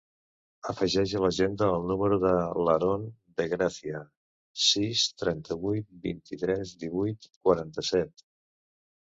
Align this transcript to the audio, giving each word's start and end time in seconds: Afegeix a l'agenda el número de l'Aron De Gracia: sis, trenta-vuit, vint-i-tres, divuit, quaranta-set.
Afegeix 0.71 1.11
a 1.17 1.19
l'agenda 1.23 1.67
el 1.73 1.83
número 1.91 2.17
de 2.23 2.31
l'Aron 2.67 3.03
De 3.41 3.47
Gracia: 3.51 4.01
sis, 4.71 5.05
trenta-vuit, 5.25 5.87
vint-i-tres, 6.09 6.75
divuit, 6.87 7.31
quaranta-set. 7.47 8.27